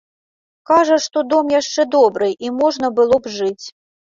Кажа, 0.69 0.97
што 1.03 1.23
дом 1.35 1.53
яшчэ 1.55 1.81
добры 1.99 2.33
і 2.47 2.53
можна 2.63 2.93
было 3.03 3.23
б 3.27 3.37
жыць. 3.39 3.65